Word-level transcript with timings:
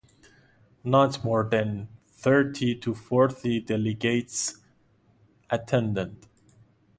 Not 0.83 1.23
more 1.23 1.43
than 1.47 1.87
thirty 2.07 2.73
to 2.73 2.95
forty 2.95 3.59
delegates 3.61 4.57
attended. 5.47 6.25